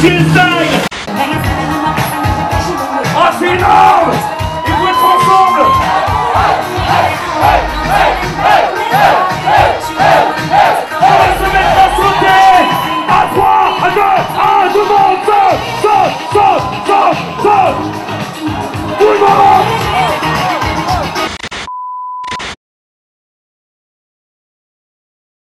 [0.00, 0.86] Tuesday!
[3.16, 4.27] Asina!